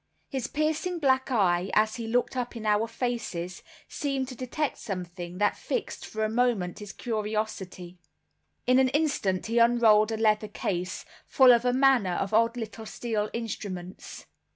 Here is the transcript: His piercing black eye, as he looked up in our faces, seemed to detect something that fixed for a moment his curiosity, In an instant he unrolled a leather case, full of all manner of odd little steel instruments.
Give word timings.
His 0.29 0.47
piercing 0.47 0.97
black 0.97 1.29
eye, 1.29 1.69
as 1.75 1.97
he 1.97 2.07
looked 2.07 2.35
up 2.35 2.55
in 2.55 2.65
our 2.65 2.87
faces, 2.87 3.61
seemed 3.87 4.29
to 4.29 4.35
detect 4.35 4.79
something 4.79 5.37
that 5.37 5.55
fixed 5.55 6.07
for 6.07 6.23
a 6.23 6.27
moment 6.27 6.79
his 6.79 6.91
curiosity, 6.91 7.99
In 8.65 8.79
an 8.79 8.89
instant 8.89 9.45
he 9.45 9.59
unrolled 9.59 10.11
a 10.11 10.17
leather 10.17 10.47
case, 10.47 11.05
full 11.27 11.51
of 11.53 11.67
all 11.67 11.73
manner 11.73 12.13
of 12.13 12.33
odd 12.33 12.57
little 12.57 12.87
steel 12.87 13.29
instruments. 13.31 14.25